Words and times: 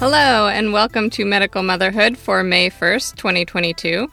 Hello, 0.00 0.48
and 0.48 0.72
welcome 0.72 1.10
to 1.10 1.26
Medical 1.26 1.62
Motherhood 1.62 2.16
for 2.16 2.42
May 2.42 2.70
1st, 2.70 3.16
2022. 3.16 4.10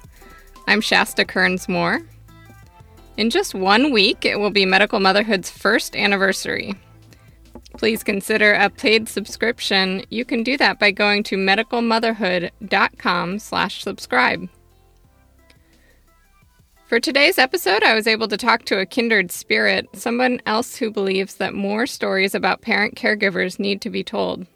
I'm 0.68 0.82
Shasta 0.82 1.24
Kearns 1.24 1.70
Moore. 1.70 2.02
In 3.16 3.30
just 3.30 3.56
one 3.56 3.94
week, 3.94 4.26
it 4.26 4.38
will 4.38 4.50
be 4.50 4.66
Medical 4.66 5.00
Motherhood's 5.00 5.50
first 5.50 5.96
anniversary. 5.96 6.76
Please 7.78 8.04
consider 8.04 8.52
a 8.52 8.70
paid 8.70 9.08
subscription. 9.08 10.04
You 10.10 10.26
can 10.26 10.44
do 10.44 10.58
that 10.58 10.78
by 10.78 10.92
going 10.92 11.24
to 11.24 11.38
medicalmotherhood.com 11.38 13.40
slash 13.40 13.82
subscribe. 13.82 14.50
For 16.88 17.00
today's 17.00 17.38
episode, 17.38 17.84
I 17.84 17.96
was 17.96 18.08
able 18.08 18.28
to 18.28 18.36
talk 18.36 18.66
to 18.66 18.82
a 18.82 18.86
kindred 18.86 19.32
spirit, 19.32 19.88
someone 19.94 20.42
else 20.46 20.76
who 20.76 20.92
believes 20.92 21.36
that 21.36 21.54
more 21.54 21.88
stories 21.88 22.36
about 22.36 22.62
parent 22.62 22.96
caregivers 22.96 23.58
need 23.58 23.80
to 23.84 23.90
be 23.90 24.04
told. 24.04 24.48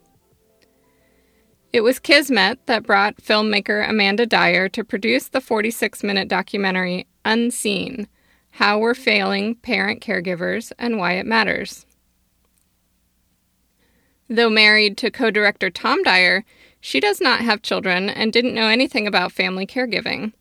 It 1.72 1.80
was 1.80 1.98
Kismet 1.98 2.66
that 2.66 2.82
brought 2.82 3.16
filmmaker 3.16 3.88
Amanda 3.88 4.26
Dyer 4.26 4.68
to 4.68 4.84
produce 4.84 5.28
the 5.28 5.40
46 5.40 6.02
minute 6.02 6.28
documentary 6.28 7.06
Unseen 7.24 8.08
How 8.50 8.78
We're 8.78 8.94
Failing 8.94 9.54
Parent 9.54 10.02
Caregivers 10.02 10.72
and 10.78 10.98
Why 10.98 11.12
It 11.14 11.24
Matters. 11.24 11.86
Though 14.28 14.50
married 14.50 14.98
to 14.98 15.10
co 15.10 15.30
director 15.30 15.70
Tom 15.70 16.02
Dyer, 16.02 16.44
she 16.78 17.00
does 17.00 17.22
not 17.22 17.40
have 17.40 17.62
children 17.62 18.10
and 18.10 18.34
didn't 18.34 18.54
know 18.54 18.68
anything 18.68 19.06
about 19.06 19.32
family 19.32 19.66
caregiving. 19.66 20.34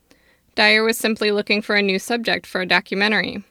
Dyer 0.55 0.83
was 0.83 0.97
simply 0.97 1.31
looking 1.31 1.61
for 1.61 1.75
a 1.75 1.81
new 1.81 1.97
subject 1.97 2.45
for 2.45 2.59
a 2.59 2.65
documentary. 2.65 3.41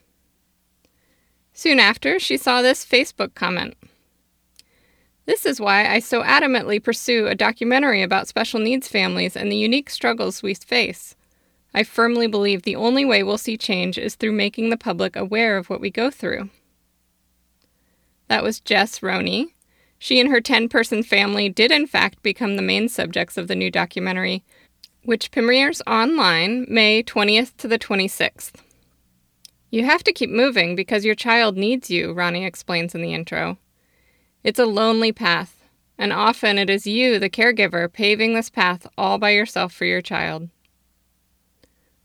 Soon 1.54 1.80
after, 1.80 2.18
she 2.18 2.36
saw 2.36 2.60
this 2.60 2.84
Facebook 2.84 3.34
comment. 3.34 3.74
This 5.30 5.46
is 5.46 5.60
why 5.60 5.86
I 5.86 6.00
so 6.00 6.24
adamantly 6.24 6.82
pursue 6.82 7.28
a 7.28 7.36
documentary 7.36 8.02
about 8.02 8.26
special 8.26 8.58
needs 8.58 8.88
families 8.88 9.36
and 9.36 9.50
the 9.50 9.56
unique 9.56 9.88
struggles 9.88 10.42
we 10.42 10.54
face. 10.54 11.14
I 11.72 11.84
firmly 11.84 12.26
believe 12.26 12.62
the 12.62 12.74
only 12.74 13.04
way 13.04 13.22
we'll 13.22 13.38
see 13.38 13.56
change 13.56 13.96
is 13.96 14.16
through 14.16 14.32
making 14.32 14.70
the 14.70 14.76
public 14.76 15.14
aware 15.14 15.56
of 15.56 15.70
what 15.70 15.80
we 15.80 15.88
go 15.88 16.10
through. 16.10 16.50
That 18.26 18.42
was 18.42 18.58
Jess 18.58 19.04
Ronne. 19.04 19.52
She 20.00 20.18
and 20.18 20.28
her 20.30 20.40
10 20.40 20.68
person 20.68 21.04
family 21.04 21.48
did, 21.48 21.70
in 21.70 21.86
fact, 21.86 22.24
become 22.24 22.56
the 22.56 22.60
main 22.60 22.88
subjects 22.88 23.36
of 23.36 23.46
the 23.46 23.54
new 23.54 23.70
documentary, 23.70 24.42
which 25.04 25.30
premieres 25.30 25.80
online 25.86 26.66
May 26.68 27.04
20th 27.04 27.56
to 27.58 27.68
the 27.68 27.78
26th. 27.78 28.54
You 29.70 29.84
have 29.84 30.02
to 30.02 30.12
keep 30.12 30.30
moving 30.30 30.74
because 30.74 31.04
your 31.04 31.14
child 31.14 31.56
needs 31.56 31.88
you, 31.88 32.12
Ronne 32.12 32.34
explains 32.34 32.96
in 32.96 33.00
the 33.00 33.14
intro. 33.14 33.58
It's 34.42 34.58
a 34.58 34.64
lonely 34.64 35.12
path, 35.12 35.62
and 35.98 36.12
often 36.12 36.56
it 36.56 36.70
is 36.70 36.86
you, 36.86 37.18
the 37.18 37.28
caregiver, 37.28 37.92
paving 37.92 38.34
this 38.34 38.48
path 38.48 38.86
all 38.96 39.18
by 39.18 39.30
yourself 39.30 39.72
for 39.72 39.84
your 39.84 40.00
child. 40.00 40.48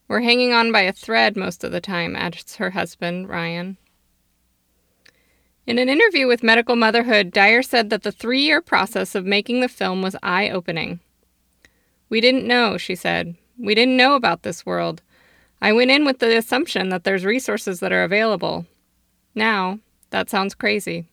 We're 0.07 0.21
hanging 0.21 0.51
on 0.51 0.71
by 0.71 0.81
a 0.81 0.91
thread 0.91 1.37
most 1.37 1.63
of 1.63 1.71
the 1.71 1.79
time, 1.79 2.15
adds 2.15 2.57
her 2.57 2.71
husband, 2.71 3.29
Ryan. 3.29 3.77
In 5.65 5.79
an 5.79 5.89
interview 5.89 6.27
with 6.27 6.43
Medical 6.43 6.75
Motherhood, 6.75 7.31
Dyer 7.31 7.63
said 7.63 7.89
that 7.89 8.03
the 8.03 8.11
three 8.11 8.41
year 8.41 8.61
process 8.61 9.15
of 9.15 9.25
making 9.25 9.61
the 9.61 9.69
film 9.69 10.01
was 10.01 10.15
eye 10.21 10.49
opening. 10.49 10.99
We 12.09 12.21
didn't 12.21 12.45
know, 12.45 12.77
she 12.77 12.95
said. 12.95 13.35
We 13.57 13.73
didn't 13.73 13.97
know 13.97 14.15
about 14.15 14.43
this 14.43 14.65
world. 14.65 15.01
I 15.61 15.71
went 15.73 15.89
in 15.89 16.05
with 16.05 16.19
the 16.19 16.37
assumption 16.37 16.89
that 16.89 17.03
there's 17.03 17.25
resources 17.25 17.79
that 17.79 17.91
are 17.91 18.03
available. 18.03 18.67
Now, 19.33 19.79
that 20.11 20.29
sounds 20.29 20.53
crazy. 20.53 21.07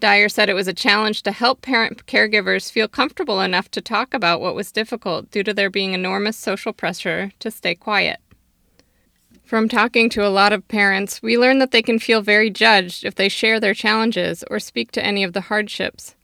Dyer 0.00 0.28
said 0.28 0.48
it 0.48 0.54
was 0.54 0.68
a 0.68 0.74
challenge 0.74 1.22
to 1.22 1.32
help 1.32 1.62
parent 1.62 2.06
caregivers 2.06 2.70
feel 2.70 2.88
comfortable 2.88 3.40
enough 3.40 3.70
to 3.70 3.80
talk 3.80 4.12
about 4.12 4.40
what 4.40 4.54
was 4.54 4.72
difficult 4.72 5.30
due 5.30 5.42
to 5.42 5.54
there 5.54 5.70
being 5.70 5.94
enormous 5.94 6.36
social 6.36 6.72
pressure 6.72 7.32
to 7.38 7.50
stay 7.50 7.74
quiet. 7.74 8.20
From 9.44 9.68
talking 9.68 10.08
to 10.10 10.26
a 10.26 10.28
lot 10.28 10.52
of 10.52 10.66
parents, 10.68 11.22
we 11.22 11.38
learn 11.38 11.58
that 11.58 11.70
they 11.70 11.82
can 11.82 11.98
feel 11.98 12.22
very 12.22 12.50
judged 12.50 13.04
if 13.04 13.14
they 13.14 13.28
share 13.28 13.60
their 13.60 13.74
challenges 13.74 14.42
or 14.50 14.58
speak 14.58 14.90
to 14.92 15.04
any 15.04 15.22
of 15.22 15.32
the 15.32 15.42
hardships. 15.42 16.14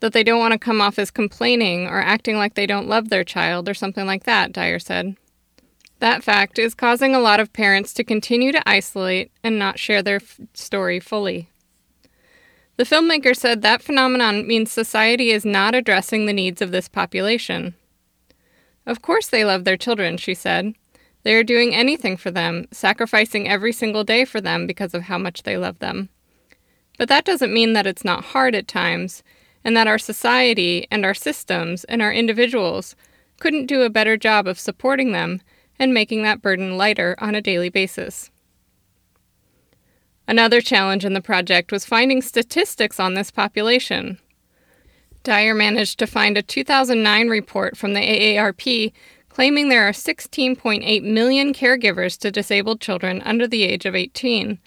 That 0.00 0.12
they 0.12 0.24
don't 0.24 0.40
want 0.40 0.52
to 0.52 0.58
come 0.58 0.80
off 0.80 0.98
as 0.98 1.10
complaining 1.10 1.86
or 1.86 2.00
acting 2.00 2.38
like 2.38 2.54
they 2.54 2.66
don't 2.66 2.88
love 2.88 3.08
their 3.08 3.24
child 3.24 3.68
or 3.68 3.74
something 3.74 4.06
like 4.06 4.24
that, 4.24 4.52
Dyer 4.52 4.78
said. 4.78 5.16
That 6.00 6.24
fact 6.24 6.58
is 6.58 6.74
causing 6.74 7.14
a 7.14 7.20
lot 7.20 7.38
of 7.38 7.52
parents 7.52 7.92
to 7.94 8.02
continue 8.02 8.50
to 8.50 8.68
isolate 8.68 9.30
and 9.44 9.58
not 9.58 9.78
share 9.78 10.02
their 10.02 10.16
f- 10.16 10.40
story 10.54 10.98
fully. 10.98 11.50
The 12.76 12.84
filmmaker 12.84 13.36
said 13.36 13.62
that 13.62 13.82
phenomenon 13.82 14.46
means 14.46 14.72
society 14.72 15.30
is 15.30 15.44
not 15.44 15.74
addressing 15.74 16.26
the 16.26 16.32
needs 16.32 16.62
of 16.62 16.70
this 16.70 16.88
population. 16.88 17.74
Of 18.86 19.02
course, 19.02 19.28
they 19.28 19.44
love 19.44 19.64
their 19.64 19.76
children, 19.76 20.16
she 20.16 20.34
said. 20.34 20.74
They 21.22 21.34
are 21.34 21.44
doing 21.44 21.74
anything 21.74 22.16
for 22.16 22.30
them, 22.30 22.66
sacrificing 22.72 23.48
every 23.48 23.72
single 23.72 24.04
day 24.04 24.24
for 24.24 24.40
them 24.40 24.66
because 24.66 24.94
of 24.94 25.02
how 25.02 25.18
much 25.18 25.44
they 25.44 25.56
love 25.56 25.78
them. 25.78 26.08
But 26.98 27.08
that 27.08 27.24
doesn't 27.24 27.54
mean 27.54 27.74
that 27.74 27.86
it's 27.86 28.04
not 28.04 28.24
hard 28.24 28.54
at 28.54 28.66
times, 28.66 29.22
and 29.64 29.76
that 29.76 29.86
our 29.86 29.98
society 29.98 30.88
and 30.90 31.04
our 31.04 31.14
systems 31.14 31.84
and 31.84 32.02
our 32.02 32.12
individuals 32.12 32.96
couldn't 33.38 33.66
do 33.66 33.82
a 33.82 33.90
better 33.90 34.16
job 34.16 34.48
of 34.48 34.58
supporting 34.58 35.12
them 35.12 35.40
and 35.78 35.94
making 35.94 36.22
that 36.22 36.42
burden 36.42 36.76
lighter 36.76 37.14
on 37.18 37.34
a 37.34 37.42
daily 37.42 37.68
basis. 37.68 38.31
Another 40.28 40.60
challenge 40.60 41.04
in 41.04 41.14
the 41.14 41.20
project 41.20 41.72
was 41.72 41.84
finding 41.84 42.22
statistics 42.22 43.00
on 43.00 43.14
this 43.14 43.30
population. 43.30 44.18
Dyer 45.24 45.54
managed 45.54 45.98
to 45.98 46.06
find 46.06 46.36
a 46.36 46.42
2009 46.42 47.28
report 47.28 47.76
from 47.76 47.94
the 47.94 48.00
AARP 48.00 48.92
claiming 49.32 49.68
there 49.68 49.88
are 49.88 49.92
16.8 49.92 51.02
million 51.02 51.54
caregivers 51.54 52.18
to 52.18 52.30
disabled 52.30 52.80
children 52.80 53.22
under 53.22 53.46
the 53.46 53.62
age 53.62 53.86
of 53.86 53.94
18, 53.94 54.58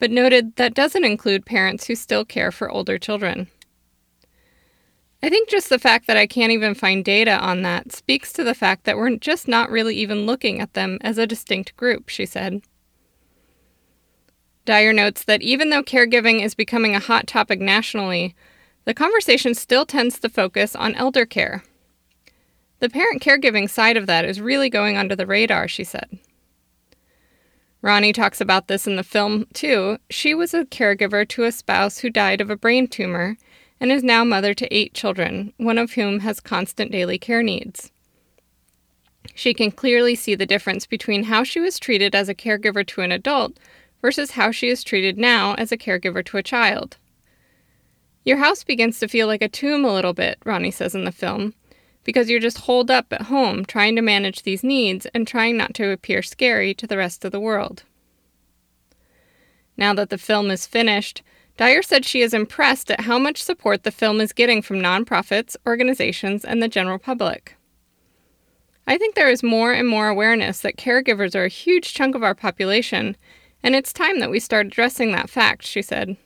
but 0.00 0.10
noted 0.10 0.56
that 0.56 0.74
doesn't 0.74 1.04
include 1.04 1.46
parents 1.46 1.86
who 1.86 1.94
still 1.94 2.24
care 2.24 2.50
for 2.50 2.68
older 2.68 2.98
children. 2.98 3.46
I 5.22 5.28
think 5.28 5.48
just 5.48 5.68
the 5.68 5.78
fact 5.78 6.06
that 6.06 6.16
I 6.16 6.26
can't 6.26 6.52
even 6.52 6.74
find 6.74 7.04
data 7.04 7.38
on 7.38 7.62
that 7.62 7.92
speaks 7.92 8.32
to 8.34 8.44
the 8.44 8.54
fact 8.54 8.84
that 8.84 8.96
we're 8.96 9.16
just 9.16 9.48
not 9.48 9.70
really 9.70 9.96
even 9.96 10.26
looking 10.26 10.60
at 10.60 10.74
them 10.74 10.98
as 11.00 11.18
a 11.18 11.26
distinct 11.26 11.76
group, 11.76 12.08
she 12.08 12.26
said. 12.26 12.62
Dyer 14.68 14.92
notes 14.92 15.24
that 15.24 15.40
even 15.40 15.70
though 15.70 15.82
caregiving 15.82 16.44
is 16.44 16.54
becoming 16.54 16.94
a 16.94 16.98
hot 16.98 17.26
topic 17.26 17.58
nationally, 17.58 18.34
the 18.84 18.92
conversation 18.92 19.54
still 19.54 19.86
tends 19.86 20.20
to 20.20 20.28
focus 20.28 20.76
on 20.76 20.94
elder 20.96 21.24
care. 21.24 21.64
The 22.80 22.90
parent 22.90 23.22
caregiving 23.22 23.70
side 23.70 23.96
of 23.96 24.06
that 24.08 24.26
is 24.26 24.42
really 24.42 24.68
going 24.68 24.98
under 24.98 25.16
the 25.16 25.24
radar, 25.24 25.68
she 25.68 25.84
said. 25.84 26.18
Ronne 27.80 28.12
talks 28.12 28.42
about 28.42 28.68
this 28.68 28.86
in 28.86 28.96
the 28.96 29.02
film, 29.02 29.46
too. 29.54 29.96
She 30.10 30.34
was 30.34 30.52
a 30.52 30.66
caregiver 30.66 31.26
to 31.28 31.44
a 31.44 31.50
spouse 31.50 32.00
who 32.00 32.10
died 32.10 32.42
of 32.42 32.50
a 32.50 32.54
brain 32.56 32.88
tumor 32.88 33.38
and 33.80 33.90
is 33.90 34.04
now 34.04 34.22
mother 34.22 34.52
to 34.52 34.74
eight 34.74 34.92
children, 34.92 35.54
one 35.56 35.78
of 35.78 35.92
whom 35.92 36.20
has 36.20 36.40
constant 36.40 36.92
daily 36.92 37.18
care 37.18 37.42
needs. 37.42 37.90
She 39.34 39.54
can 39.54 39.70
clearly 39.70 40.14
see 40.14 40.34
the 40.34 40.44
difference 40.44 40.84
between 40.84 41.22
how 41.22 41.42
she 41.42 41.58
was 41.58 41.78
treated 41.78 42.14
as 42.14 42.28
a 42.28 42.34
caregiver 42.34 42.86
to 42.88 43.00
an 43.00 43.12
adult 43.12 43.58
versus 44.00 44.32
how 44.32 44.50
she 44.50 44.68
is 44.68 44.84
treated 44.84 45.18
now 45.18 45.54
as 45.54 45.72
a 45.72 45.76
caregiver 45.76 46.24
to 46.24 46.36
a 46.36 46.42
child. 46.42 46.96
Your 48.24 48.38
house 48.38 48.64
begins 48.64 48.98
to 49.00 49.08
feel 49.08 49.26
like 49.26 49.42
a 49.42 49.48
tomb 49.48 49.84
a 49.84 49.92
little 49.92 50.12
bit, 50.12 50.38
Ronne 50.44 50.70
says 50.70 50.94
in 50.94 51.04
the 51.04 51.12
film, 51.12 51.54
because 52.04 52.28
you're 52.28 52.40
just 52.40 52.58
holed 52.58 52.90
up 52.90 53.12
at 53.12 53.22
home 53.22 53.64
trying 53.64 53.96
to 53.96 54.02
manage 54.02 54.42
these 54.42 54.62
needs 54.62 55.06
and 55.14 55.26
trying 55.26 55.56
not 55.56 55.74
to 55.74 55.90
appear 55.90 56.22
scary 56.22 56.74
to 56.74 56.86
the 56.86 56.98
rest 56.98 57.24
of 57.24 57.32
the 57.32 57.40
world. 57.40 57.84
Now 59.76 59.94
that 59.94 60.10
the 60.10 60.18
film 60.18 60.50
is 60.50 60.66
finished, 60.66 61.22
Dyer 61.56 61.82
said 61.82 62.04
she 62.04 62.20
is 62.20 62.34
impressed 62.34 62.90
at 62.90 63.00
how 63.00 63.18
much 63.18 63.42
support 63.42 63.82
the 63.82 63.90
film 63.90 64.20
is 64.20 64.32
getting 64.32 64.62
from 64.62 64.78
nonprofits, 64.78 65.56
organizations, 65.66 66.44
and 66.44 66.62
the 66.62 66.68
general 66.68 66.98
public. 66.98 67.56
I 68.86 68.96
think 68.96 69.14
there 69.14 69.28
is 69.28 69.42
more 69.42 69.72
and 69.72 69.88
more 69.88 70.08
awareness 70.08 70.60
that 70.60 70.76
caregivers 70.76 71.34
are 71.34 71.44
a 71.44 71.48
huge 71.48 71.94
chunk 71.94 72.14
of 72.14 72.22
our 72.22 72.34
population 72.34 73.16
and 73.62 73.74
it's 73.74 73.92
time 73.92 74.20
that 74.20 74.30
we 74.30 74.40
start 74.40 74.66
addressing 74.66 75.12
that 75.12 75.30
fact, 75.30 75.66
she 75.66 75.82
said. 75.82 76.16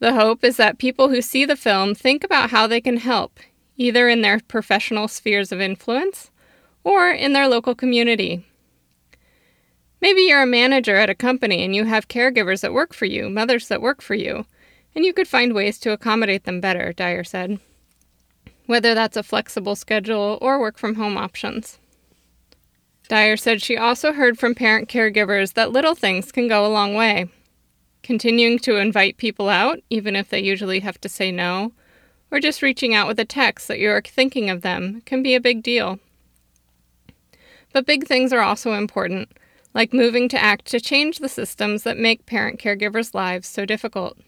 The 0.00 0.14
hope 0.14 0.42
is 0.44 0.56
that 0.56 0.78
people 0.78 1.10
who 1.10 1.20
see 1.20 1.44
the 1.44 1.56
film 1.56 1.94
think 1.94 2.24
about 2.24 2.50
how 2.50 2.66
they 2.66 2.80
can 2.80 2.96
help, 2.96 3.38
either 3.76 4.08
in 4.08 4.22
their 4.22 4.40
professional 4.40 5.08
spheres 5.08 5.52
of 5.52 5.60
influence 5.60 6.30
or 6.84 7.10
in 7.10 7.32
their 7.34 7.48
local 7.48 7.74
community. 7.74 8.46
Maybe 10.00 10.22
you're 10.22 10.42
a 10.42 10.46
manager 10.46 10.96
at 10.96 11.10
a 11.10 11.14
company 11.14 11.62
and 11.62 11.76
you 11.76 11.84
have 11.84 12.08
caregivers 12.08 12.62
that 12.62 12.72
work 12.72 12.94
for 12.94 13.04
you, 13.04 13.28
mothers 13.28 13.68
that 13.68 13.82
work 13.82 14.00
for 14.00 14.14
you, 14.14 14.46
and 14.94 15.04
you 15.04 15.12
could 15.12 15.28
find 15.28 15.54
ways 15.54 15.78
to 15.80 15.92
accommodate 15.92 16.44
them 16.44 16.60
better, 16.60 16.94
Dyer 16.94 17.22
said. 17.22 17.60
Whether 18.64 18.94
that's 18.94 19.16
a 19.16 19.22
flexible 19.22 19.76
schedule 19.76 20.38
or 20.40 20.58
work 20.58 20.78
from 20.78 20.94
home 20.94 21.18
options. 21.18 21.78
Dyer 23.10 23.36
said 23.36 23.60
she 23.60 23.76
also 23.76 24.12
heard 24.12 24.38
from 24.38 24.54
parent 24.54 24.88
caregivers 24.88 25.54
that 25.54 25.72
little 25.72 25.96
things 25.96 26.30
can 26.30 26.46
go 26.46 26.64
a 26.64 26.70
long 26.70 26.94
way. 26.94 27.26
continuing 28.02 28.58
to 28.60 28.76
invite 28.76 29.16
people 29.16 29.48
out, 29.48 29.78
even 29.90 30.16
if 30.16 30.28
they 30.28 30.40
usually 30.40 30.80
have 30.80 31.00
to 31.00 31.08
say 31.08 31.30
no, 31.30 31.72
or 32.30 32.40
just 32.40 32.62
reaching 32.62 32.94
out 32.94 33.06
with 33.06 33.18
a 33.18 33.24
text 33.24 33.68
that 33.68 33.78
you're 33.78 34.00
thinking 34.02 34.48
of 34.48 34.62
them 34.62 35.02
can 35.04 35.22
be 35.22 35.34
a 35.34 35.40
big 35.40 35.62
deal. 35.62 35.98
But 37.72 37.86
big 37.86 38.06
things 38.06 38.32
are 38.32 38.40
also 38.40 38.72
important, 38.72 39.30
like 39.74 39.92
moving 39.92 40.28
to 40.30 40.42
act 40.42 40.66
to 40.66 40.80
change 40.80 41.18
the 41.18 41.28
systems 41.28 41.82
that 41.82 41.98
make 41.98 42.26
parent 42.26 42.60
caregivers' 42.60 43.14
lives 43.14 43.48
so 43.48 43.64
difficult. 43.64 44.18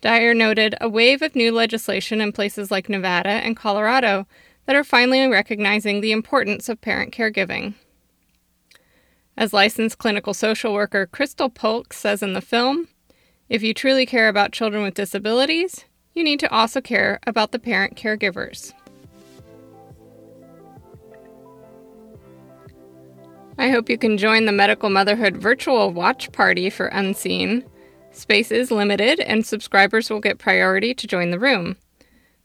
Dyer 0.00 0.34
noted 0.34 0.74
a 0.80 0.88
wave 0.88 1.22
of 1.22 1.34
new 1.34 1.52
legislation 1.52 2.20
in 2.20 2.32
places 2.32 2.70
like 2.70 2.88
Nevada 2.88 3.30
and 3.30 3.56
Colorado 3.56 4.26
that 4.66 4.76
are 4.76 4.84
finally 4.84 5.26
recognizing 5.26 6.00
the 6.00 6.12
importance 6.12 6.68
of 6.68 6.80
parent 6.80 7.14
caregiving. 7.14 7.74
As 9.36 9.52
licensed 9.52 9.98
clinical 9.98 10.32
social 10.32 10.72
worker 10.72 11.06
Crystal 11.06 11.50
Polk 11.50 11.92
says 11.92 12.22
in 12.22 12.34
the 12.34 12.40
film, 12.40 12.88
if 13.48 13.62
you 13.62 13.74
truly 13.74 14.06
care 14.06 14.28
about 14.28 14.52
children 14.52 14.82
with 14.82 14.94
disabilities, 14.94 15.84
you 16.14 16.22
need 16.22 16.40
to 16.40 16.52
also 16.52 16.80
care 16.80 17.18
about 17.26 17.52
the 17.52 17.58
parent 17.58 17.96
caregivers. 17.96 18.72
I 23.58 23.70
hope 23.70 23.88
you 23.88 23.98
can 23.98 24.18
join 24.18 24.46
the 24.46 24.52
Medical 24.52 24.90
Motherhood 24.90 25.36
virtual 25.36 25.92
watch 25.92 26.32
party 26.32 26.70
for 26.70 26.86
Unseen. 26.86 27.64
Space 28.10 28.50
is 28.50 28.70
limited, 28.70 29.20
and 29.20 29.44
subscribers 29.44 30.10
will 30.10 30.20
get 30.20 30.38
priority 30.38 30.94
to 30.94 31.06
join 31.06 31.30
the 31.30 31.38
room. 31.38 31.76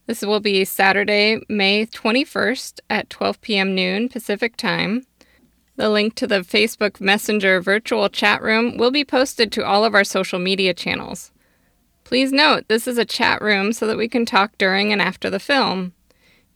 This 0.10 0.24
will 0.24 0.40
be 0.40 0.66
Saturday, 0.66 1.40
May 1.48 1.86
21st 1.86 2.80
at 2.90 3.12
12 3.12 3.42
p.m. 3.42 3.76
noon 3.76 4.10
Pacific 4.10 4.58
Time. 4.58 5.06
The 5.76 5.88
link 5.88 6.16
to 6.16 6.26
the 6.26 6.40
Facebook 6.40 7.00
Messenger 7.00 7.62
virtual 7.62 8.10
chat 8.10 8.42
room 8.42 8.76
will 8.76 8.90
be 8.90 9.06
posted 9.06 9.52
to 9.52 9.64
all 9.64 9.86
of 9.86 9.94
our 9.94 10.04
social 10.04 10.40
media 10.40 10.74
channels. 10.74 11.32
Please 12.06 12.32
note, 12.32 12.68
this 12.70 12.88
is 12.88 12.98
a 12.98 13.06
chat 13.06 13.40
room 13.40 13.72
so 13.72 13.86
that 13.86 14.00
we 14.00 14.08
can 14.08 14.26
talk 14.26 14.58
during 14.58 14.92
and 14.92 15.00
after 15.00 15.30
the 15.30 15.40
film. 15.40 15.94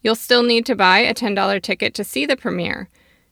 You'll 0.02 0.16
still 0.16 0.42
need 0.42 0.66
to 0.66 0.76
buy 0.76 1.02
a 1.02 1.14
$10 1.14 1.62
ticket 1.62 1.94
to 1.94 2.04
see 2.04 2.26
the 2.26 2.36
premiere. 2.36 2.90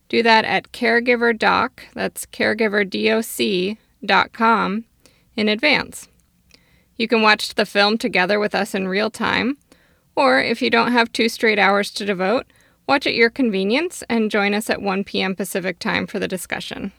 Do 0.07 0.21
that 0.21 0.45
at 0.45 0.71
caregiverdoc, 0.71 1.79
that's 1.95 2.27
caregiverdoc.com, 2.27 4.85
in 5.35 5.49
advance. 5.49 6.07
You 6.95 7.07
can 7.07 7.23
watch 7.23 7.55
the 7.55 7.65
film 7.65 7.97
together 7.97 8.39
with 8.39 8.53
us 8.53 8.75
in 8.75 8.87
real 8.87 9.09
time, 9.09 9.57
or 10.15 10.39
if 10.39 10.61
you 10.61 10.69
don't 10.69 10.91
have 10.91 11.11
two 11.11 11.29
straight 11.29 11.59
hours 11.59 11.91
to 11.91 12.05
devote, 12.05 12.45
watch 12.87 13.07
at 13.07 13.15
your 13.15 13.29
convenience 13.29 14.03
and 14.09 14.31
join 14.31 14.53
us 14.53 14.69
at 14.69 14.81
1 14.81 15.03
p.m. 15.03 15.35
Pacific 15.35 15.79
time 15.79 16.05
for 16.07 16.19
the 16.19 16.27
discussion. 16.27 16.91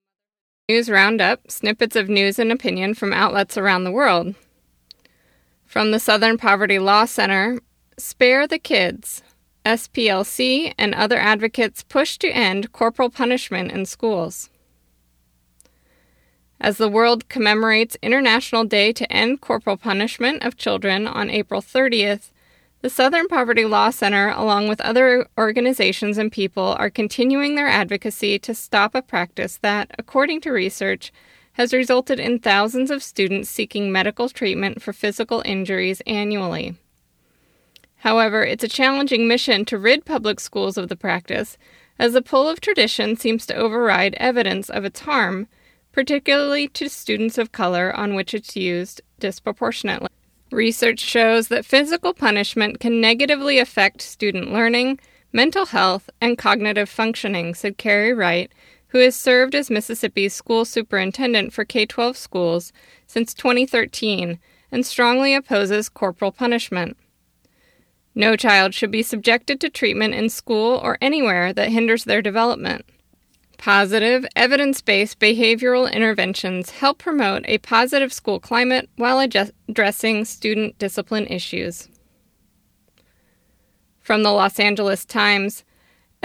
news 0.68 0.90
Roundup 0.90 1.52
snippets 1.52 1.96
of 1.96 2.10
news 2.10 2.40
and 2.40 2.52
opinion 2.52 2.96
from 2.96 3.14
outlets 3.14 3.58
around 3.58 3.84
the 3.84 3.92
world. 3.92 4.34
From 5.66 5.92
the 5.92 6.00
Southern 6.00 6.38
Poverty 6.38 6.80
Law 6.80 7.06
Center, 7.06 7.60
Spare 7.98 8.48
the 8.48 8.60
Kids. 8.60 9.24
SPLC 9.66 10.74
and 10.78 10.94
other 10.94 11.18
advocates 11.18 11.84
push 11.84 12.18
to 12.20 12.30
end 12.30 12.72
corporal 12.72 13.10
punishment 13.10 13.72
in 13.72 13.86
schools. 13.86 14.50
As 16.62 16.78
the 16.78 16.88
world 16.88 17.28
commemorates 17.30 17.98
International 18.02 18.64
Day 18.64 18.94
to 18.94 19.12
End 19.12 19.42
Corporal 19.42 19.76
Punishment 19.76 20.44
of 20.44 20.56
Children 20.56 21.08
on 21.08 21.30
April 21.30 21.62
30th, 21.62 22.32
the 22.82 22.90
Southern 22.90 23.28
Poverty 23.28 23.66
Law 23.66 23.90
Center, 23.90 24.30
along 24.30 24.68
with 24.68 24.80
other 24.82 25.28
organizations 25.38 26.20
and 26.20 26.32
people, 26.32 26.76
are 26.78 26.90
continuing 26.92 27.56
their 27.56 27.68
advocacy 27.68 28.38
to 28.40 28.54
stop 28.54 28.94
a 28.94 29.02
practice 29.02 29.58
that, 29.64 29.90
according 29.98 30.42
to 30.42 30.52
research, 30.52 31.12
has 31.56 31.74
resulted 31.74 32.20
in 32.20 32.38
thousands 32.38 32.92
of 32.92 33.02
students 33.02 33.50
seeking 33.50 33.92
medical 33.92 34.28
treatment 34.28 34.82
for 34.82 34.92
physical 34.92 35.42
injuries 35.46 36.02
annually. 36.06 36.76
However, 37.98 38.44
it's 38.44 38.64
a 38.64 38.68
challenging 38.70 39.28
mission 39.28 39.64
to 39.66 39.78
rid 39.78 40.06
public 40.06 40.40
schools 40.40 40.78
of 40.78 40.90
the 40.90 40.98
practice, 40.98 41.58
as 41.98 42.14
the 42.14 42.22
pull 42.22 42.48
of 42.50 42.60
tradition 42.60 43.16
seems 43.16 43.46
to 43.46 43.56
override 43.56 44.16
evidence 44.16 44.70
of 44.70 44.84
its 44.84 45.00
harm, 45.02 45.48
particularly 45.94 46.68
to 46.68 46.90
students 46.90 47.38
of 47.38 47.54
color 47.54 47.96
on 47.96 48.16
which 48.16 48.34
it's 48.34 48.58
used 48.58 49.02
disproportionately. 49.20 50.10
Research 50.52 51.00
shows 51.00 51.48
that 51.48 51.66
physical 51.66 52.14
punishment 52.14 52.82
can 52.82 53.00
negatively 53.00 53.60
affect 53.60 54.02
student 54.02 54.52
learning, 54.52 55.00
mental 55.32 55.68
health, 55.68 56.10
and 56.20 56.38
cognitive 56.38 56.90
functioning, 56.90 57.56
said 57.56 57.78
Carey 57.78 58.14
Wright, 58.14 58.52
who 58.96 59.02
has 59.02 59.14
served 59.14 59.54
as 59.54 59.70
Mississippi's 59.70 60.34
school 60.34 60.64
superintendent 60.64 61.52
for 61.52 61.66
K 61.66 61.86
12 61.86 62.16
schools 62.16 62.72
since 63.06 63.34
2013 63.34 64.40
and 64.72 64.86
strongly 64.86 65.36
opposes 65.36 65.90
corporal 65.90 66.32
punishment. 66.32 66.96
No 68.16 68.38
child 68.38 68.74
should 68.74 68.92
be 68.92 69.04
subjected 69.04 69.60
to 69.60 69.70
treatment 69.70 70.14
in 70.14 70.30
school 70.30 70.80
or 70.82 70.98
anywhere 71.02 71.52
that 71.52 71.74
hinders 71.74 72.06
their 72.06 72.22
development. 72.22 72.86
Positive, 73.58 74.26
evidence 74.34 74.80
based 74.80 75.20
behavioral 75.20 75.92
interventions 75.92 76.70
help 76.70 76.98
promote 76.98 77.44
a 77.50 77.58
positive 77.58 78.14
school 78.14 78.40
climate 78.40 78.90
while 78.96 79.20
addressing 79.20 80.24
student 80.24 80.80
discipline 80.80 81.28
issues. 81.28 81.90
From 84.00 84.24
the 84.24 84.32
Los 84.32 84.58
Angeles 84.58 85.04
Times, 85.04 85.66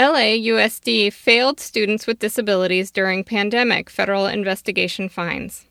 LAUSD 0.00 1.12
failed 1.12 1.60
students 1.60 2.06
with 2.06 2.20
disabilities 2.20 2.90
during 2.90 3.22
pandemic, 3.22 3.90
federal 3.90 4.24
investigation 4.24 5.10
finds. 5.10 5.66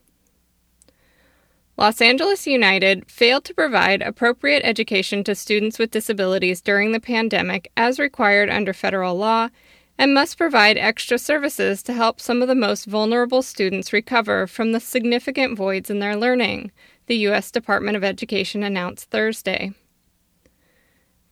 Los 1.78 2.00
Angeles 2.00 2.46
Unified 2.46 3.10
failed 3.10 3.44
to 3.46 3.56
provide 3.56 4.04
appropriate 4.04 4.62
education 4.64 5.24
to 5.24 5.34
students 5.34 5.80
with 5.80 5.90
disabilities 5.90 6.62
during 6.62 6.92
the 6.92 7.00
pandemic 7.00 7.72
as 7.76 7.98
required 7.98 8.52
under 8.52 8.72
federal 8.72 9.16
law 9.16 9.50
and 9.98 10.14
must 10.14 10.38
provide 10.38 10.78
extra 10.78 11.18
services 11.18 11.82
to 11.82 11.94
help 11.94 12.22
some 12.22 12.44
of 12.44 12.48
the 12.48 12.54
most 12.54 12.86
vulnerable 12.86 13.42
students 13.42 13.92
recover 13.92 14.46
from 14.46 14.74
the 14.74 14.80
significant 14.80 15.58
voids 15.58 15.90
in 15.90 15.98
their 15.98 16.16
learning, 16.16 16.72
the 17.08 17.18
U.S. 17.30 17.50
Department 17.50 17.98
of 17.98 18.04
Education 18.04 18.62
announced 18.62 19.10
Thursday. 19.10 19.74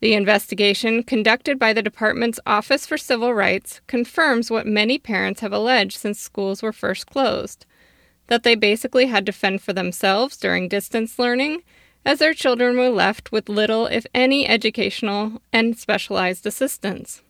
The 0.00 0.14
investigation, 0.14 1.02
conducted 1.02 1.58
by 1.58 1.72
the 1.72 1.82
department's 1.82 2.38
Office 2.46 2.86
for 2.86 2.96
Civil 2.96 3.34
Rights, 3.34 3.80
confirms 3.86 4.50
what 4.50 4.66
many 4.66 4.98
parents 4.98 5.40
have 5.40 5.52
alleged 5.52 5.98
since 5.98 6.20
schools 6.20 6.62
were 6.62 6.72
first 6.72 7.06
closed 7.06 7.66
that 8.28 8.42
they 8.42 8.54
basically 8.54 9.06
had 9.06 9.24
to 9.24 9.32
fend 9.32 9.62
for 9.62 9.72
themselves 9.72 10.36
during 10.36 10.68
distance 10.68 11.18
learning, 11.18 11.62
as 12.04 12.18
their 12.18 12.34
children 12.34 12.76
were 12.76 12.90
left 12.90 13.32
with 13.32 13.48
little, 13.48 13.86
if 13.86 14.06
any, 14.14 14.46
educational 14.46 15.40
and 15.50 15.78
specialized 15.78 16.46
assistance 16.46 17.22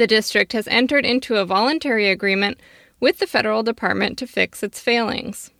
the 0.00 0.06
district 0.06 0.54
has 0.54 0.66
entered 0.68 1.04
into 1.04 1.36
a 1.36 1.44
voluntary 1.44 2.08
agreement 2.08 2.58
with 3.00 3.18
the 3.18 3.26
federal 3.26 3.62
department 3.62 4.16
to 4.16 4.26
fix 4.26 4.62
its 4.62 4.80
failings. 4.80 5.50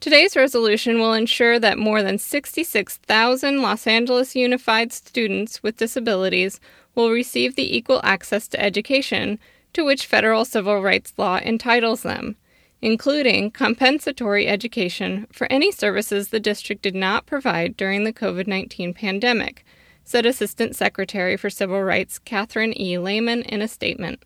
Today's 0.00 0.36
resolution 0.36 1.00
will 1.00 1.12
ensure 1.12 1.58
that 1.58 1.76
more 1.76 2.04
than 2.04 2.18
66,000 2.18 3.60
Los 3.60 3.84
Angeles 3.84 4.36
Unified 4.36 4.92
students 4.92 5.60
with 5.60 5.76
disabilities 5.76 6.60
will 6.94 7.10
receive 7.10 7.56
the 7.56 7.76
equal 7.76 8.00
access 8.04 8.46
to 8.48 8.60
education 8.60 9.40
to 9.72 9.84
which 9.84 10.06
federal 10.06 10.44
civil 10.44 10.80
rights 10.80 11.12
law 11.16 11.38
entitles 11.38 12.02
them, 12.02 12.36
including 12.80 13.50
compensatory 13.50 14.46
education 14.46 15.26
for 15.32 15.50
any 15.50 15.72
services 15.72 16.28
the 16.28 16.38
district 16.38 16.82
did 16.82 16.94
not 16.94 17.26
provide 17.26 17.76
during 17.76 18.04
the 18.04 18.12
COVID 18.12 18.46
19 18.46 18.94
pandemic, 18.94 19.64
said 20.04 20.24
Assistant 20.24 20.76
Secretary 20.76 21.36
for 21.36 21.50
Civil 21.50 21.82
Rights 21.82 22.20
Catherine 22.20 22.72
E. 22.80 22.94
Lhamon 22.94 23.44
in 23.46 23.60
a 23.60 23.68
statement. 23.68 24.22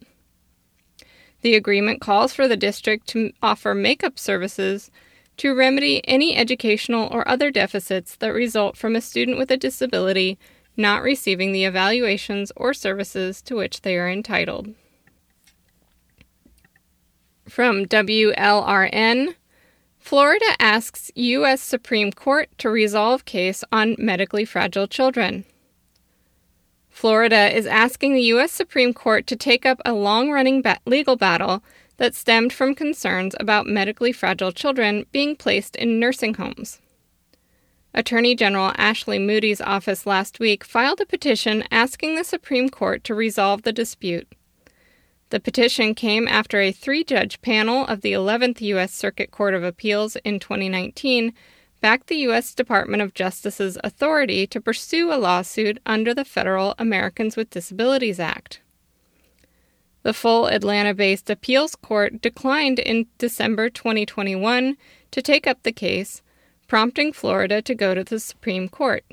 The 1.40 1.54
agreement 1.54 2.02
calls 2.02 2.34
for 2.34 2.46
the 2.46 2.58
district 2.58 3.06
to 3.08 3.32
offer 3.42 3.74
makeup 3.74 4.18
services 4.18 4.90
to 5.42 5.56
remedy 5.56 6.00
any 6.06 6.36
educational 6.36 7.08
or 7.10 7.26
other 7.26 7.50
deficits 7.50 8.14
that 8.14 8.28
result 8.28 8.76
from 8.76 8.94
a 8.94 9.00
student 9.00 9.36
with 9.36 9.50
a 9.50 9.56
disability 9.56 10.38
not 10.76 11.02
receiving 11.02 11.50
the 11.50 11.64
evaluations 11.64 12.52
or 12.54 12.72
services 12.72 13.42
to 13.42 13.56
which 13.56 13.80
they 13.80 13.98
are 13.98 14.08
entitled. 14.08 14.72
From 17.48 17.86
WLRN, 17.86 19.34
Florida 19.98 20.46
asks 20.60 21.10
U.S. 21.16 21.60
Supreme 21.60 22.12
Court 22.12 22.48
to 22.58 22.70
resolve 22.70 23.24
case 23.24 23.64
on 23.72 23.96
medically 23.98 24.44
fragile 24.44 24.86
children. 24.86 25.44
Florida 26.88 27.52
is 27.52 27.66
asking 27.66 28.14
the 28.14 28.28
U.S. 28.34 28.52
Supreme 28.52 28.94
Court 28.94 29.26
to 29.26 29.34
take 29.34 29.66
up 29.66 29.82
a 29.84 29.92
long 29.92 30.30
running 30.30 30.62
ba- 30.62 30.78
legal 30.86 31.16
battle 31.16 31.64
that 31.96 32.14
stemmed 32.14 32.52
from 32.52 32.74
concerns 32.74 33.34
about 33.38 33.66
medically 33.66 34.12
fragile 34.12 34.52
children 34.52 35.06
being 35.12 35.36
placed 35.36 35.76
in 35.76 36.00
nursing 36.00 36.34
homes. 36.34 36.80
Attorney 37.94 38.34
General 38.34 38.72
Ashley 38.76 39.18
Moody's 39.18 39.60
office 39.60 40.06
last 40.06 40.40
week 40.40 40.64
filed 40.64 41.00
a 41.00 41.06
petition 41.06 41.64
asking 41.70 42.14
the 42.14 42.24
Supreme 42.24 42.70
Court 42.70 43.04
to 43.04 43.14
resolve 43.14 43.62
the 43.62 43.72
dispute. 43.72 44.26
The 45.28 45.40
petition 45.40 45.94
came 45.94 46.26
after 46.26 46.60
a 46.60 46.72
three 46.72 47.04
judge 47.04 47.40
panel 47.42 47.86
of 47.86 48.00
the 48.00 48.12
11th 48.12 48.60
U.S. 48.60 48.92
Circuit 48.92 49.30
Court 49.30 49.54
of 49.54 49.64
Appeals 49.64 50.16
in 50.16 50.38
2019 50.38 51.32
backed 51.80 52.06
the 52.06 52.16
U.S. 52.16 52.54
Department 52.54 53.02
of 53.02 53.12
Justice's 53.12 53.76
authority 53.82 54.46
to 54.46 54.60
pursue 54.60 55.12
a 55.12 55.16
lawsuit 55.16 55.78
under 55.84 56.14
the 56.14 56.24
Federal 56.24 56.74
Americans 56.78 57.36
with 57.36 57.50
Disabilities 57.50 58.20
Act. 58.20 58.60
The 60.02 60.12
full 60.12 60.46
Atlanta 60.46 60.94
based 60.94 61.30
appeals 61.30 61.76
court 61.76 62.20
declined 62.20 62.78
in 62.78 63.06
December 63.18 63.70
2021 63.70 64.76
to 65.12 65.22
take 65.22 65.46
up 65.46 65.62
the 65.62 65.72
case, 65.72 66.22
prompting 66.66 67.12
Florida 67.12 67.62
to 67.62 67.74
go 67.74 67.94
to 67.94 68.02
the 68.02 68.18
Supreme 68.18 68.68
Court. 68.68 69.04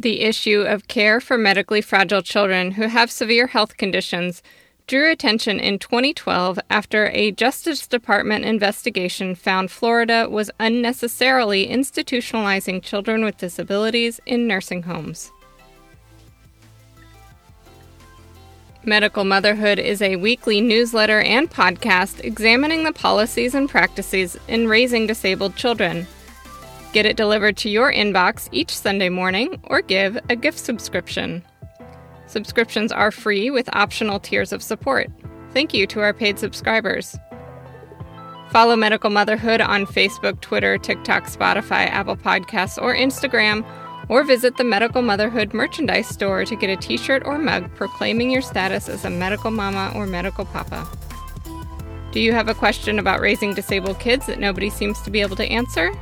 The 0.00 0.22
issue 0.22 0.62
of 0.62 0.88
care 0.88 1.20
for 1.20 1.36
medically 1.36 1.82
fragile 1.82 2.22
children 2.22 2.72
who 2.72 2.88
have 2.88 3.10
severe 3.10 3.48
health 3.48 3.76
conditions 3.76 4.42
drew 4.86 5.08
attention 5.10 5.60
in 5.60 5.78
2012 5.78 6.58
after 6.68 7.06
a 7.12 7.30
Justice 7.30 7.86
Department 7.86 8.44
investigation 8.44 9.36
found 9.36 9.70
Florida 9.70 10.26
was 10.28 10.50
unnecessarily 10.58 11.68
institutionalizing 11.68 12.82
children 12.82 13.24
with 13.24 13.36
disabilities 13.36 14.20
in 14.26 14.48
nursing 14.48 14.82
homes. 14.82 15.30
Medical 18.84 19.24
Motherhood 19.24 19.78
is 19.78 20.00
a 20.00 20.16
weekly 20.16 20.62
newsletter 20.62 21.20
and 21.20 21.50
podcast 21.50 22.24
examining 22.24 22.82
the 22.82 22.94
policies 22.94 23.54
and 23.54 23.68
practices 23.68 24.38
in 24.48 24.68
raising 24.68 25.06
disabled 25.06 25.54
children. 25.54 26.06
Get 26.94 27.04
it 27.04 27.16
delivered 27.16 27.58
to 27.58 27.68
your 27.68 27.92
inbox 27.92 28.48
each 28.52 28.74
Sunday 28.76 29.10
morning 29.10 29.60
or 29.64 29.82
give 29.82 30.18
a 30.30 30.36
gift 30.36 30.58
subscription. 30.58 31.44
Subscriptions 32.26 32.90
are 32.90 33.10
free 33.10 33.50
with 33.50 33.68
optional 33.74 34.18
tiers 34.18 34.50
of 34.50 34.62
support. 34.62 35.10
Thank 35.52 35.74
you 35.74 35.86
to 35.88 36.00
our 36.00 36.14
paid 36.14 36.38
subscribers. 36.38 37.18
Follow 38.50 38.76
Medical 38.76 39.10
Motherhood 39.10 39.60
on 39.60 39.84
Facebook, 39.84 40.40
Twitter, 40.40 40.78
TikTok, 40.78 41.24
Spotify, 41.24 41.86
Apple 41.86 42.16
Podcasts, 42.16 42.80
or 42.80 42.94
Instagram, 42.94 43.62
or 44.10 44.24
visit 44.24 44.56
the 44.56 44.64
Medical 44.64 45.02
Motherhood 45.02 45.54
merchandise 45.54 46.08
store 46.08 46.44
to 46.44 46.56
get 46.56 46.68
a 46.68 46.76
t 46.76 46.96
shirt 46.96 47.22
or 47.24 47.38
mug 47.38 47.72
proclaiming 47.76 48.28
your 48.28 48.42
status 48.42 48.88
as 48.88 49.04
a 49.04 49.10
medical 49.10 49.52
mama 49.52 49.92
or 49.94 50.04
medical 50.04 50.44
papa. 50.44 50.84
Do 52.10 52.18
you 52.18 52.32
have 52.32 52.48
a 52.48 52.54
question 52.54 52.98
about 52.98 53.20
raising 53.20 53.54
disabled 53.54 54.00
kids 54.00 54.26
that 54.26 54.40
nobody 54.40 54.68
seems 54.68 55.00
to 55.02 55.12
be 55.12 55.20
able 55.20 55.36
to 55.36 55.46
answer? 55.46 55.92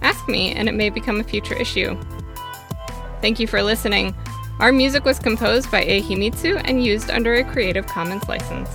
Ask 0.00 0.26
me, 0.26 0.54
and 0.54 0.70
it 0.70 0.74
may 0.74 0.88
become 0.88 1.20
a 1.20 1.24
future 1.24 1.54
issue. 1.54 2.00
Thank 3.20 3.38
you 3.38 3.46
for 3.46 3.62
listening. 3.62 4.14
Our 4.58 4.72
music 4.72 5.04
was 5.04 5.18
composed 5.18 5.70
by 5.70 5.84
Ehimitsu 5.84 6.62
and 6.64 6.82
used 6.82 7.10
under 7.10 7.34
a 7.34 7.44
Creative 7.44 7.86
Commons 7.86 8.26
license. 8.26 8.70